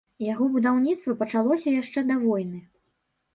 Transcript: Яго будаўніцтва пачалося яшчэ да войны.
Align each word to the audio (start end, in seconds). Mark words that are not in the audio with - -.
Яго 0.27 0.45
будаўніцтва 0.53 1.15
пачалося 1.19 1.75
яшчэ 1.75 2.05
да 2.09 2.19
войны. 2.25 2.59